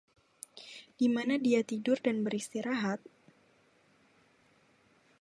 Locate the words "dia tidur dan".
1.45-2.17